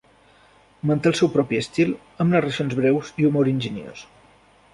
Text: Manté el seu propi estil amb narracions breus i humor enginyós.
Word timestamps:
Manté 0.91 1.11
el 1.11 1.17
seu 1.19 1.29
propi 1.35 1.59
estil 1.65 1.91
amb 2.25 2.35
narracions 2.37 2.75
breus 2.81 3.13
i 3.23 3.29
humor 3.31 3.53
enginyós. 3.53 4.05